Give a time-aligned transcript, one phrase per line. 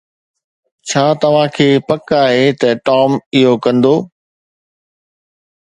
[0.87, 3.11] ڇا توهان کي پڪ آهي ته ٽام
[3.41, 3.95] اهو ڪندو؟